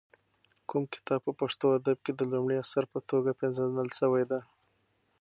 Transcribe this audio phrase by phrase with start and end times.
[0.69, 4.41] کوم کتاب په پښتو ادب کې د لومړي اثر په توګه پېژندل شوی دی؟